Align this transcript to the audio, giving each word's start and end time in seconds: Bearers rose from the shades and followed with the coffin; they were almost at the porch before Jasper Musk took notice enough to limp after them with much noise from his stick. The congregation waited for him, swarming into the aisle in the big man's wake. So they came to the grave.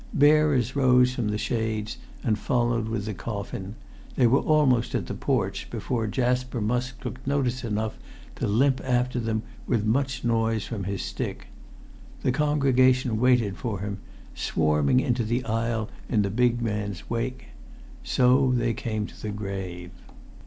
Bearers 0.15 0.75
rose 0.75 1.13
from 1.13 1.27
the 1.27 1.37
shades 1.37 1.97
and 2.23 2.35
followed 2.39 2.87
with 2.89 3.05
the 3.05 3.13
coffin; 3.13 3.75
they 4.15 4.25
were 4.25 4.39
almost 4.39 4.95
at 4.95 5.05
the 5.05 5.13
porch 5.13 5.69
before 5.69 6.07
Jasper 6.07 6.59
Musk 6.59 6.99
took 7.01 7.27
notice 7.27 7.63
enough 7.63 7.99
to 8.37 8.47
limp 8.47 8.81
after 8.83 9.19
them 9.19 9.43
with 9.67 9.85
much 9.85 10.23
noise 10.23 10.65
from 10.65 10.85
his 10.85 11.03
stick. 11.03 11.49
The 12.23 12.31
congregation 12.31 13.19
waited 13.19 13.57
for 13.57 13.81
him, 13.81 13.99
swarming 14.33 14.99
into 14.99 15.23
the 15.23 15.45
aisle 15.45 15.87
in 16.09 16.23
the 16.23 16.31
big 16.31 16.63
man's 16.63 17.07
wake. 17.07 17.49
So 18.03 18.49
they 18.55 18.73
came 18.73 19.05
to 19.05 19.21
the 19.21 19.29
grave. 19.29 19.91